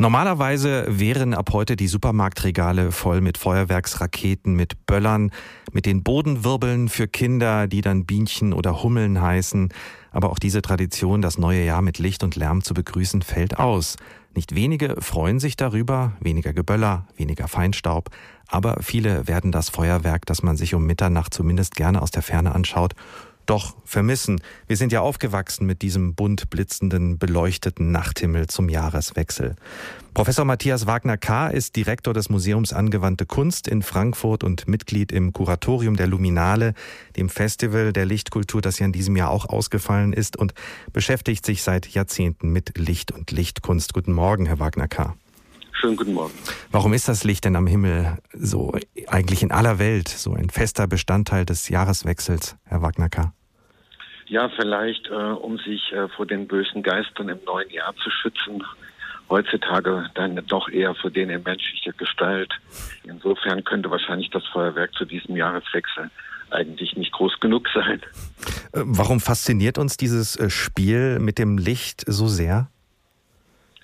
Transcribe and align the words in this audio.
Normalerweise 0.00 0.86
wären 0.88 1.34
ab 1.34 1.50
heute 1.52 1.74
die 1.74 1.88
Supermarktregale 1.88 2.92
voll 2.92 3.20
mit 3.20 3.36
Feuerwerksraketen, 3.36 4.54
mit 4.54 4.86
Böllern, 4.86 5.32
mit 5.72 5.86
den 5.86 6.04
Bodenwirbeln 6.04 6.88
für 6.88 7.08
Kinder, 7.08 7.66
die 7.66 7.80
dann 7.80 8.06
Bienchen 8.06 8.52
oder 8.52 8.84
Hummeln 8.84 9.20
heißen. 9.20 9.70
Aber 10.12 10.30
auch 10.30 10.38
diese 10.38 10.62
Tradition, 10.62 11.20
das 11.20 11.36
neue 11.36 11.64
Jahr 11.64 11.82
mit 11.82 11.98
Licht 11.98 12.22
und 12.22 12.36
Lärm 12.36 12.62
zu 12.62 12.74
begrüßen, 12.74 13.22
fällt 13.22 13.58
aus. 13.58 13.96
Nicht 14.36 14.54
wenige 14.54 14.94
freuen 15.00 15.40
sich 15.40 15.56
darüber, 15.56 16.12
weniger 16.20 16.52
Geböller, 16.52 17.08
weniger 17.16 17.48
Feinstaub, 17.48 18.10
aber 18.46 18.76
viele 18.80 19.26
werden 19.26 19.50
das 19.50 19.68
Feuerwerk, 19.68 20.26
das 20.26 20.44
man 20.44 20.56
sich 20.56 20.74
um 20.74 20.86
Mitternacht 20.86 21.34
zumindest 21.34 21.74
gerne 21.74 22.00
aus 22.00 22.12
der 22.12 22.22
Ferne 22.22 22.54
anschaut, 22.54 22.94
doch 23.48 23.76
vermissen. 23.84 24.40
Wir 24.66 24.76
sind 24.76 24.92
ja 24.92 25.00
aufgewachsen 25.00 25.66
mit 25.66 25.82
diesem 25.82 26.14
bunt 26.14 26.50
blitzenden, 26.50 27.18
beleuchteten 27.18 27.90
Nachthimmel 27.90 28.46
zum 28.46 28.68
Jahreswechsel. 28.68 29.56
Professor 30.12 30.44
Matthias 30.44 30.86
Wagner-K. 30.86 31.48
ist 31.48 31.76
Direktor 31.76 32.12
des 32.12 32.28
Museums 32.28 32.72
Angewandte 32.72 33.24
Kunst 33.24 33.68
in 33.68 33.82
Frankfurt 33.82 34.44
und 34.44 34.68
Mitglied 34.68 35.12
im 35.12 35.32
Kuratorium 35.32 35.96
der 35.96 36.08
Luminale, 36.08 36.74
dem 37.16 37.28
Festival 37.28 37.92
der 37.92 38.04
Lichtkultur, 38.04 38.60
das 38.60 38.78
ja 38.78 38.86
in 38.86 38.92
diesem 38.92 39.16
Jahr 39.16 39.30
auch 39.30 39.48
ausgefallen 39.48 40.12
ist 40.12 40.36
und 40.36 40.54
beschäftigt 40.92 41.46
sich 41.46 41.62
seit 41.62 41.88
Jahrzehnten 41.88 42.50
mit 42.50 42.76
Licht 42.76 43.12
und 43.12 43.30
Lichtkunst. 43.30 43.94
Guten 43.94 44.12
Morgen, 44.12 44.46
Herr 44.46 44.58
Wagner-K. 44.58 45.14
Schönen 45.72 45.96
guten 45.96 46.14
Morgen. 46.14 46.34
Warum 46.72 46.92
ist 46.92 47.06
das 47.06 47.22
Licht 47.22 47.44
denn 47.44 47.54
am 47.54 47.68
Himmel 47.68 48.18
so 48.34 48.74
eigentlich 49.06 49.44
in 49.44 49.52
aller 49.52 49.78
Welt 49.78 50.08
so 50.08 50.34
ein 50.34 50.50
fester 50.50 50.88
Bestandteil 50.88 51.46
des 51.46 51.68
Jahreswechsels, 51.68 52.56
Herr 52.64 52.82
Wagner-K.? 52.82 53.32
Ja, 54.28 54.50
vielleicht, 54.50 55.08
äh, 55.08 55.14
um 55.14 55.58
sich 55.58 55.92
äh, 55.92 56.08
vor 56.08 56.26
den 56.26 56.46
bösen 56.46 56.82
Geistern 56.82 57.28
im 57.28 57.38
neuen 57.46 57.70
Jahr 57.70 57.94
zu 57.96 58.10
schützen. 58.10 58.62
Heutzutage 59.30 60.08
dann 60.14 60.40
doch 60.46 60.68
eher 60.68 60.94
vor 60.94 61.10
denen 61.10 61.30
in 61.30 61.42
menschlicher 61.42 61.92
Gestalt. 61.92 62.52
Insofern 63.04 63.64
könnte 63.64 63.90
wahrscheinlich 63.90 64.30
das 64.30 64.46
Feuerwerk 64.46 64.94
zu 64.94 65.04
diesem 65.04 65.36
Jahreswechsel 65.36 66.10
eigentlich 66.50 66.96
nicht 66.96 67.12
groß 67.12 67.40
genug 67.40 67.68
sein. 67.74 68.00
Äh, 68.72 68.82
warum 68.84 69.20
fasziniert 69.20 69.78
uns 69.78 69.96
dieses 69.96 70.36
äh, 70.36 70.50
Spiel 70.50 71.18
mit 71.18 71.38
dem 71.38 71.58
Licht 71.58 72.04
so 72.06 72.26
sehr? 72.26 72.70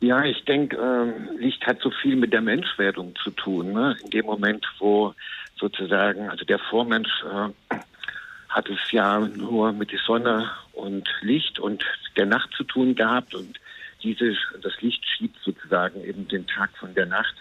Ja, 0.00 0.22
ich 0.24 0.44
denke, 0.44 0.76
äh, 0.76 1.42
Licht 1.42 1.66
hat 1.66 1.80
so 1.80 1.90
viel 1.90 2.16
mit 2.16 2.32
der 2.32 2.42
Menschwerdung 2.42 3.14
zu 3.22 3.30
tun. 3.30 3.72
Ne? 3.72 3.96
In 4.04 4.10
dem 4.10 4.26
Moment, 4.26 4.66
wo 4.78 5.14
sozusagen, 5.58 6.28
also 6.28 6.44
der 6.44 6.58
Vormensch 6.58 7.10
äh, 7.24 7.76
hat 8.56 8.70
es 8.70 8.90
ja 8.90 9.18
nur 9.18 9.74
mit 9.74 9.92
der 9.92 9.98
Sonne 9.98 10.50
und 10.72 11.06
Licht 11.20 11.58
und 11.58 11.84
der 12.16 12.24
Nacht 12.24 12.48
zu 12.56 12.64
tun 12.64 12.94
gehabt 12.94 13.34
und 13.34 13.60
diese, 14.02 14.34
das 14.62 14.80
Licht 14.80 15.04
schiebt 15.04 15.36
sozusagen 15.44 16.02
eben 16.02 16.26
den 16.26 16.46
Tag 16.46 16.70
von 16.78 16.94
der 16.94 17.04
Nacht. 17.04 17.34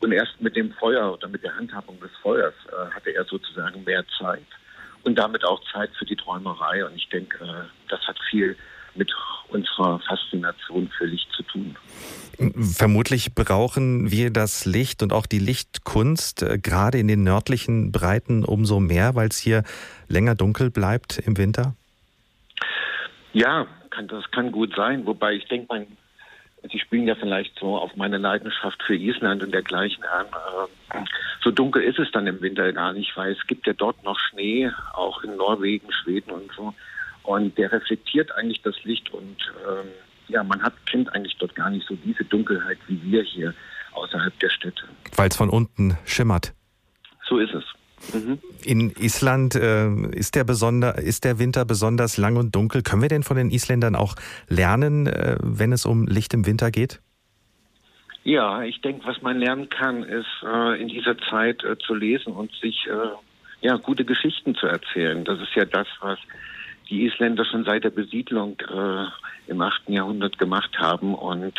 Und 0.00 0.12
erst 0.12 0.40
mit 0.40 0.56
dem 0.56 0.72
Feuer 0.72 1.12
oder 1.12 1.28
mit 1.28 1.44
der 1.44 1.54
Handhabung 1.54 2.00
des 2.00 2.10
Feuers 2.22 2.54
äh, 2.68 2.94
hatte 2.94 3.10
er 3.14 3.24
sozusagen 3.24 3.84
mehr 3.84 4.04
Zeit 4.18 4.46
und 5.02 5.18
damit 5.18 5.44
auch 5.44 5.60
Zeit 5.70 5.90
für 5.98 6.06
die 6.06 6.16
Träumerei. 6.16 6.86
Und 6.86 6.96
ich 6.96 7.10
denke, 7.10 7.44
äh, 7.44 7.68
das 7.90 8.00
hat 8.06 8.16
viel 8.30 8.56
mit 8.96 9.12
unserer 9.48 10.00
Faszination 10.00 10.88
für 10.96 11.06
Licht 11.06 11.30
zu 11.32 11.42
tun. 11.44 11.76
Vermutlich 12.58 13.34
brauchen 13.34 14.10
wir 14.10 14.30
das 14.30 14.64
Licht 14.64 15.02
und 15.02 15.12
auch 15.12 15.26
die 15.26 15.38
Lichtkunst 15.38 16.42
äh, 16.42 16.58
gerade 16.58 16.98
in 16.98 17.06
den 17.06 17.22
nördlichen 17.22 17.92
Breiten 17.92 18.44
umso 18.44 18.80
mehr, 18.80 19.14
weil 19.14 19.28
es 19.28 19.38
hier 19.38 19.62
länger 20.08 20.34
dunkel 20.34 20.70
bleibt 20.70 21.18
im 21.18 21.36
Winter? 21.36 21.74
Ja, 23.32 23.66
kann, 23.90 24.08
das 24.08 24.28
kann 24.30 24.50
gut 24.52 24.74
sein. 24.74 25.06
Wobei 25.06 25.34
ich 25.34 25.46
denke, 25.46 25.66
mein, 25.68 25.86
Sie 26.70 26.78
spielen 26.78 27.06
ja 27.06 27.14
vielleicht 27.14 27.58
so 27.58 27.76
auf 27.76 27.94
meine 27.96 28.18
Leidenschaft 28.18 28.82
für 28.82 28.94
Island 28.94 29.42
und 29.42 29.52
dergleichen 29.52 30.02
an. 30.04 30.26
Äh, 30.26 31.04
so 31.42 31.50
dunkel 31.50 31.82
ist 31.82 31.98
es 31.98 32.10
dann 32.10 32.26
im 32.26 32.40
Winter 32.40 32.72
gar 32.72 32.92
nicht, 32.92 33.16
weil 33.16 33.32
es 33.32 33.46
gibt 33.46 33.66
ja 33.66 33.74
dort 33.74 34.02
noch 34.02 34.18
Schnee, 34.18 34.70
auch 34.94 35.22
in 35.22 35.36
Norwegen, 35.36 35.92
Schweden 35.92 36.30
und 36.30 36.50
so. 36.56 36.74
Und 37.24 37.56
der 37.58 37.72
reflektiert 37.72 38.30
eigentlich 38.32 38.62
das 38.62 38.76
Licht 38.84 39.12
und 39.12 39.36
ähm, 39.68 39.88
ja, 40.28 40.44
man 40.44 40.62
hat, 40.62 40.74
kennt 40.86 41.12
eigentlich 41.14 41.36
dort 41.38 41.54
gar 41.54 41.70
nicht 41.70 41.86
so 41.86 41.96
diese 41.96 42.24
Dunkelheit 42.24 42.78
wie 42.86 43.00
wir 43.02 43.22
hier 43.22 43.54
außerhalb 43.92 44.38
der 44.40 44.50
Städte. 44.50 44.84
Weil 45.16 45.28
es 45.28 45.36
von 45.36 45.50
unten 45.50 45.98
schimmert. 46.04 46.52
So 47.26 47.38
ist 47.38 47.54
es. 47.54 47.64
Mhm. 48.12 48.38
In 48.64 48.90
Island 48.90 49.54
äh, 49.54 49.88
ist, 50.10 50.34
der 50.34 50.44
besonder, 50.44 50.98
ist 50.98 51.24
der 51.24 51.38
Winter 51.38 51.64
besonders 51.64 52.16
lang 52.18 52.36
und 52.36 52.54
dunkel. 52.54 52.82
Können 52.82 53.02
wir 53.02 53.08
denn 53.08 53.22
von 53.22 53.36
den 53.36 53.50
Isländern 53.50 53.94
auch 53.94 54.14
lernen, 54.48 55.06
äh, 55.06 55.36
wenn 55.40 55.72
es 55.72 55.86
um 55.86 56.06
Licht 56.06 56.34
im 56.34 56.46
Winter 56.46 56.70
geht? 56.70 57.00
Ja, 58.24 58.62
ich 58.62 58.80
denke, 58.80 59.06
was 59.06 59.20
man 59.22 59.38
lernen 59.38 59.68
kann, 59.68 60.02
ist 60.02 60.26
äh, 60.42 60.80
in 60.80 60.88
dieser 60.88 61.16
Zeit 61.18 61.62
äh, 61.62 61.76
zu 61.78 61.94
lesen 61.94 62.32
und 62.32 62.50
sich 62.60 62.86
äh, 62.86 63.66
ja 63.66 63.76
gute 63.76 64.04
Geschichten 64.04 64.54
zu 64.54 64.66
erzählen. 64.66 65.24
Das 65.24 65.40
ist 65.40 65.54
ja 65.54 65.64
das, 65.66 65.86
was 66.00 66.18
die 66.88 67.06
Isländer 67.06 67.44
schon 67.44 67.64
seit 67.64 67.84
der 67.84 67.90
Besiedlung 67.90 68.56
äh, 68.60 69.50
im 69.50 69.60
8. 69.60 69.88
Jahrhundert 69.88 70.38
gemacht 70.38 70.78
haben. 70.78 71.14
Und 71.14 71.54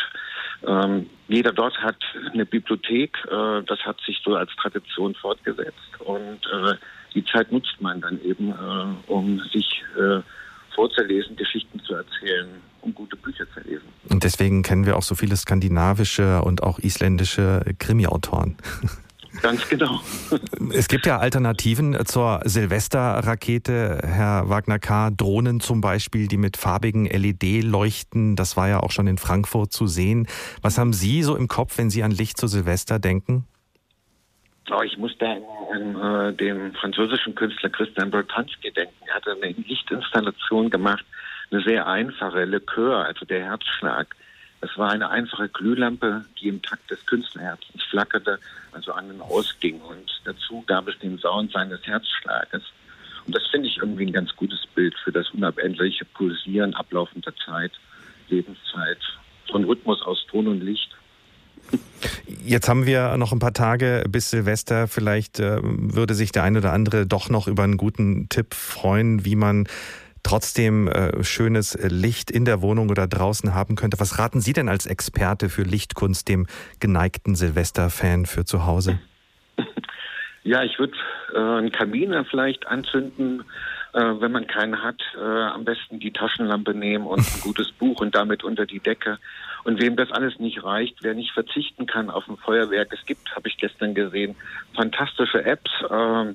ähm, 0.66 1.08
jeder 1.28 1.52
dort 1.52 1.78
hat 1.78 1.96
eine 2.32 2.46
Bibliothek. 2.46 3.16
Äh, 3.26 3.62
das 3.66 3.80
hat 3.80 4.00
sich 4.06 4.20
so 4.24 4.34
als 4.34 4.50
Tradition 4.56 5.14
fortgesetzt. 5.14 6.00
Und 6.00 6.40
äh, 6.46 6.74
die 7.14 7.24
Zeit 7.24 7.50
nutzt 7.52 7.80
man 7.80 8.00
dann 8.00 8.20
eben, 8.22 8.50
äh, 8.50 9.10
um 9.10 9.40
sich 9.52 9.82
äh, 9.98 10.20
vorzulesen, 10.74 11.36
Geschichten 11.36 11.80
zu 11.80 11.94
erzählen, 11.94 12.48
um 12.82 12.94
gute 12.94 13.16
Bücher 13.16 13.46
zu 13.52 13.60
lesen. 13.60 13.88
Und 14.08 14.22
deswegen 14.22 14.62
kennen 14.62 14.86
wir 14.86 14.96
auch 14.96 15.02
so 15.02 15.14
viele 15.14 15.36
skandinavische 15.36 16.42
und 16.42 16.62
auch 16.62 16.78
isländische 16.78 17.62
Krimi-Autoren. 17.78 18.56
Ganz 19.42 19.68
genau. 19.68 20.00
Es 20.72 20.88
gibt 20.88 21.06
ja 21.06 21.18
Alternativen 21.18 22.04
zur 22.06 22.40
Silvesterrakete, 22.44 24.00
Herr 24.04 24.48
Wagner 24.48 24.78
K. 24.78 25.10
Drohnen 25.10 25.60
zum 25.60 25.80
Beispiel, 25.80 26.28
die 26.28 26.36
mit 26.36 26.56
farbigen 26.56 27.06
LED-Leuchten, 27.06 28.36
das 28.36 28.56
war 28.56 28.68
ja 28.68 28.80
auch 28.80 28.90
schon 28.90 29.06
in 29.06 29.18
Frankfurt 29.18 29.72
zu 29.72 29.86
sehen. 29.86 30.26
Was 30.62 30.78
haben 30.78 30.92
Sie 30.92 31.22
so 31.22 31.36
im 31.36 31.48
Kopf, 31.48 31.78
wenn 31.78 31.90
Sie 31.90 32.02
an 32.02 32.10
Licht 32.10 32.38
zu 32.38 32.46
Silvester 32.46 32.98
denken? 32.98 33.46
Oh, 34.70 34.82
ich 34.82 34.98
muss 34.98 35.16
da 35.18 35.36
an 35.72 36.30
äh, 36.30 36.32
dem 36.34 36.72
französischen 36.74 37.34
Künstler 37.34 37.70
Christian 37.70 38.10
Bertansky 38.10 38.72
denken. 38.72 38.94
Er 39.06 39.14
hatte 39.14 39.32
eine 39.32 39.52
Lichtinstallation 39.52 40.70
gemacht, 40.70 41.04
eine 41.50 41.62
sehr 41.62 41.86
einfache 41.86 42.44
Likör, 42.44 43.04
also 43.04 43.24
der 43.24 43.44
Herzschlag 43.44 44.16
es 44.70 44.76
war 44.76 44.90
eine 44.90 45.08
einfache 45.10 45.48
Glühlampe, 45.48 46.24
die 46.40 46.48
im 46.48 46.60
Takt 46.62 46.90
des 46.90 47.04
Künstlerherzens 47.06 47.82
flackerte, 47.84 48.38
also 48.72 48.92
an 48.92 49.10
und 49.10 49.20
ausging. 49.20 49.80
Und 49.80 50.20
dazu 50.24 50.62
gab 50.66 50.88
es 50.88 50.98
den 50.98 51.18
Sound 51.18 51.52
seines 51.52 51.86
Herzschlages. 51.86 52.62
Und 53.26 53.34
das 53.34 53.46
finde 53.46 53.68
ich 53.68 53.78
irgendwie 53.78 54.06
ein 54.06 54.12
ganz 54.12 54.34
gutes 54.36 54.66
Bild 54.74 54.94
für 55.02 55.12
das 55.12 55.30
unabendliche 55.30 56.04
Pulsieren 56.04 56.74
ablaufender 56.74 57.32
Zeit, 57.44 57.72
Lebenszeit, 58.28 58.98
ein 59.54 59.64
Rhythmus 59.64 60.02
aus 60.02 60.26
Ton 60.28 60.48
und 60.48 60.60
Licht. 60.60 60.90
Jetzt 62.26 62.68
haben 62.68 62.86
wir 62.86 63.16
noch 63.16 63.32
ein 63.32 63.38
paar 63.38 63.54
Tage 63.54 64.04
bis 64.08 64.30
Silvester. 64.30 64.86
Vielleicht 64.86 65.40
äh, 65.40 65.58
würde 65.62 66.14
sich 66.14 66.30
der 66.30 66.42
eine 66.42 66.58
oder 66.58 66.72
andere 66.72 67.06
doch 67.06 67.28
noch 67.28 67.48
über 67.48 67.64
einen 67.64 67.76
guten 67.76 68.28
Tipp 68.28 68.54
freuen, 68.54 69.24
wie 69.24 69.36
man 69.36 69.66
trotzdem 70.26 70.88
äh, 70.88 71.22
schönes 71.22 71.78
Licht 71.80 72.30
in 72.32 72.44
der 72.44 72.60
Wohnung 72.60 72.90
oder 72.90 73.06
draußen 73.06 73.54
haben 73.54 73.76
könnte. 73.76 74.00
Was 74.00 74.18
raten 74.18 74.40
Sie 74.40 74.52
denn 74.52 74.68
als 74.68 74.86
Experte 74.86 75.48
für 75.48 75.62
Lichtkunst 75.62 76.28
dem 76.28 76.46
geneigten 76.80 77.36
Silvester-Fan 77.36 78.26
für 78.26 78.44
zu 78.44 78.66
Hause? 78.66 78.98
Ja, 80.42 80.62
ich 80.62 80.78
würde 80.78 80.92
äh, 81.34 81.38
einen 81.38 81.72
Kamin 81.72 82.24
vielleicht 82.30 82.68
anzünden. 82.68 83.42
Äh, 83.96 84.20
wenn 84.20 84.30
man 84.30 84.46
keinen 84.46 84.82
hat, 84.82 85.00
äh, 85.16 85.20
am 85.20 85.64
besten 85.64 85.98
die 85.98 86.12
Taschenlampe 86.12 86.74
nehmen 86.74 87.06
und 87.06 87.20
ein 87.20 87.40
gutes 87.42 87.72
Buch 87.72 88.00
und 88.00 88.14
damit 88.14 88.44
unter 88.44 88.66
die 88.66 88.78
Decke. 88.78 89.18
Und 89.64 89.80
wem 89.80 89.96
das 89.96 90.12
alles 90.12 90.38
nicht 90.38 90.62
reicht, 90.62 91.02
wer 91.02 91.14
nicht 91.14 91.32
verzichten 91.32 91.86
kann 91.86 92.10
auf 92.10 92.28
ein 92.28 92.36
Feuerwerk, 92.36 92.92
es 92.92 93.04
gibt, 93.06 93.34
habe 93.34 93.48
ich 93.48 93.56
gestern 93.56 93.94
gesehen, 93.94 94.36
fantastische 94.74 95.44
Apps. 95.44 95.70
Äh, 95.90 96.34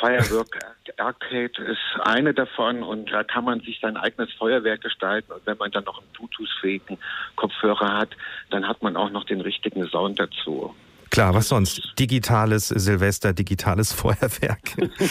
Firework 0.00 0.58
Arcade 0.98 1.62
ist 1.64 2.00
eine 2.04 2.34
davon 2.34 2.82
und 2.82 3.10
da 3.12 3.22
kann 3.22 3.44
man 3.44 3.60
sich 3.60 3.78
sein 3.80 3.96
eigenes 3.96 4.32
Feuerwerk 4.34 4.80
gestalten 4.80 5.32
und 5.32 5.46
wenn 5.46 5.58
man 5.58 5.70
dann 5.70 5.84
noch 5.84 5.98
einen 5.98 6.10
Bluetooth-fähigen 6.12 6.98
Kopfhörer 7.36 7.96
hat, 7.98 8.10
dann 8.50 8.66
hat 8.66 8.82
man 8.82 8.96
auch 8.96 9.10
noch 9.10 9.24
den 9.24 9.40
richtigen 9.40 9.86
Sound 9.88 10.18
dazu. 10.18 10.74
Klar, 11.10 11.34
was 11.34 11.48
sonst? 11.48 11.98
Digitales 11.98 12.68
Silvester, 12.68 13.32
digitales 13.32 13.92
Feuerwerk. 13.92 14.60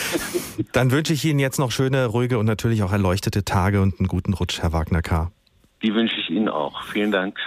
Dann 0.72 0.92
wünsche 0.92 1.12
ich 1.12 1.26
Ihnen 1.26 1.40
jetzt 1.40 1.60
noch 1.60 1.72
schöne, 1.72 2.06
ruhige 2.06 2.40
und 2.40 2.46
natürlich 2.46 2.84
auch 2.84 2.94
erleuchtete 2.94 3.44
Tage 3.44 3.82
und 3.82 4.00
einen 4.00 4.08
guten 4.08 4.34
Rutsch, 4.34 4.62
Herr 4.62 4.72
Wagner 4.72 5.02
K. 5.02 5.30
Die 5.84 5.94
wünsche 5.94 6.16
ich 6.18 6.30
Ihnen 6.30 6.48
auch. 6.48 6.84
Vielen 6.84 7.12
Dank. 7.12 7.38